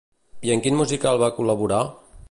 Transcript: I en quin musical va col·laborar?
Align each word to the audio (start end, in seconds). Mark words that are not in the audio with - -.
I 0.47 0.53
en 0.55 0.63
quin 0.67 0.79
musical 0.79 1.21
va 1.25 1.31
col·laborar? 1.37 1.85